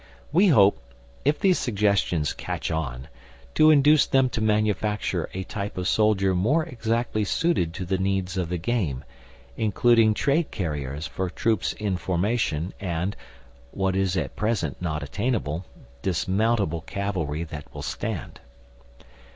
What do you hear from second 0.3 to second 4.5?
We hope, if these suggestions "catch on," to induce them to